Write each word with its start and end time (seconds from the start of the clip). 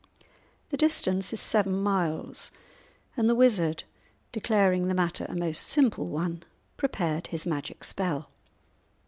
The 0.71 0.77
distance 0.77 1.31
is 1.31 1.39
seven 1.39 1.75
miles, 1.79 2.51
and 3.15 3.29
the 3.29 3.35
wizard, 3.35 3.83
declaring 4.31 4.87
the 4.87 4.95
matter 4.95 5.27
a 5.29 5.35
most 5.35 5.69
simple 5.69 6.07
one, 6.07 6.41
prepared 6.75 7.27
his 7.27 7.45
magic 7.45 7.83
spell. 7.83 8.27